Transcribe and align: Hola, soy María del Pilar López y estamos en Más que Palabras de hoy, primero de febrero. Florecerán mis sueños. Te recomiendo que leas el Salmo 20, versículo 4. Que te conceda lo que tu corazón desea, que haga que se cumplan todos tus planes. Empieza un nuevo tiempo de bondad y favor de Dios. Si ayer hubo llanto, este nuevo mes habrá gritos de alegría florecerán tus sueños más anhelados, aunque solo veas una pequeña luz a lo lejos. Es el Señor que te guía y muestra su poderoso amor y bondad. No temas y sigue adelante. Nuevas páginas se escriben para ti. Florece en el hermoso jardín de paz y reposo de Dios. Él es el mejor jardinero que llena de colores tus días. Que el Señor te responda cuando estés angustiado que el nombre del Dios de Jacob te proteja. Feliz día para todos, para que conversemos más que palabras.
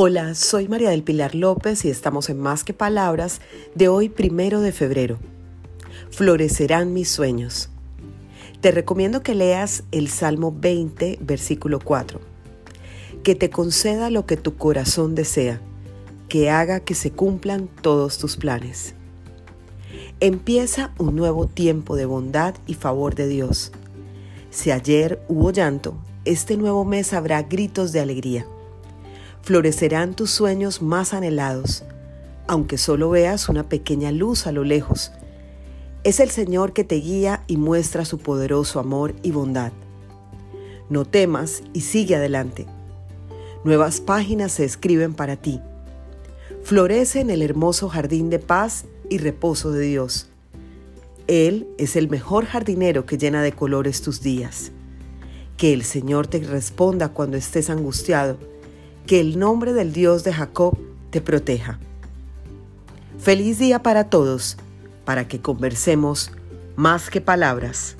Hola, 0.00 0.36
soy 0.36 0.68
María 0.68 0.90
del 0.90 1.02
Pilar 1.02 1.34
López 1.34 1.84
y 1.84 1.90
estamos 1.90 2.30
en 2.30 2.38
Más 2.38 2.62
que 2.62 2.72
Palabras 2.72 3.40
de 3.74 3.88
hoy, 3.88 4.08
primero 4.08 4.60
de 4.60 4.70
febrero. 4.70 5.18
Florecerán 6.12 6.92
mis 6.92 7.10
sueños. 7.10 7.68
Te 8.60 8.70
recomiendo 8.70 9.24
que 9.24 9.34
leas 9.34 9.82
el 9.90 10.06
Salmo 10.06 10.54
20, 10.56 11.18
versículo 11.20 11.80
4. 11.80 12.20
Que 13.24 13.34
te 13.34 13.50
conceda 13.50 14.08
lo 14.08 14.24
que 14.24 14.36
tu 14.36 14.54
corazón 14.54 15.16
desea, 15.16 15.60
que 16.28 16.48
haga 16.48 16.78
que 16.78 16.94
se 16.94 17.10
cumplan 17.10 17.68
todos 17.82 18.18
tus 18.18 18.36
planes. 18.36 18.94
Empieza 20.20 20.94
un 20.98 21.16
nuevo 21.16 21.48
tiempo 21.48 21.96
de 21.96 22.06
bondad 22.06 22.54
y 22.68 22.74
favor 22.74 23.16
de 23.16 23.26
Dios. 23.26 23.72
Si 24.50 24.70
ayer 24.70 25.20
hubo 25.26 25.50
llanto, 25.50 25.96
este 26.24 26.56
nuevo 26.56 26.84
mes 26.84 27.12
habrá 27.14 27.42
gritos 27.42 27.90
de 27.90 27.98
alegría 27.98 28.46
florecerán 29.42 30.14
tus 30.14 30.30
sueños 30.30 30.82
más 30.82 31.14
anhelados, 31.14 31.84
aunque 32.46 32.78
solo 32.78 33.10
veas 33.10 33.48
una 33.48 33.68
pequeña 33.68 34.12
luz 34.12 34.46
a 34.46 34.52
lo 34.52 34.64
lejos. 34.64 35.12
Es 36.04 36.20
el 36.20 36.30
Señor 36.30 36.72
que 36.72 36.84
te 36.84 36.96
guía 36.96 37.44
y 37.46 37.56
muestra 37.56 38.04
su 38.04 38.18
poderoso 38.18 38.80
amor 38.80 39.14
y 39.22 39.30
bondad. 39.30 39.72
No 40.88 41.04
temas 41.04 41.62
y 41.72 41.82
sigue 41.82 42.16
adelante. 42.16 42.66
Nuevas 43.64 44.00
páginas 44.00 44.52
se 44.52 44.64
escriben 44.64 45.14
para 45.14 45.36
ti. 45.36 45.60
Florece 46.62 47.20
en 47.20 47.30
el 47.30 47.42
hermoso 47.42 47.88
jardín 47.88 48.30
de 48.30 48.38
paz 48.38 48.86
y 49.10 49.18
reposo 49.18 49.72
de 49.72 49.86
Dios. 49.86 50.28
Él 51.26 51.68
es 51.76 51.96
el 51.96 52.08
mejor 52.08 52.46
jardinero 52.46 53.04
que 53.04 53.18
llena 53.18 53.42
de 53.42 53.52
colores 53.52 54.00
tus 54.00 54.22
días. 54.22 54.72
Que 55.58 55.74
el 55.74 55.84
Señor 55.84 56.26
te 56.26 56.40
responda 56.40 57.10
cuando 57.10 57.36
estés 57.36 57.68
angustiado 57.68 58.38
que 59.08 59.20
el 59.20 59.38
nombre 59.38 59.72
del 59.72 59.94
Dios 59.94 60.22
de 60.22 60.34
Jacob 60.34 60.78
te 61.10 61.22
proteja. 61.22 61.78
Feliz 63.18 63.58
día 63.58 63.82
para 63.82 64.10
todos, 64.10 64.58
para 65.06 65.26
que 65.26 65.40
conversemos 65.40 66.30
más 66.76 67.08
que 67.08 67.22
palabras. 67.22 67.96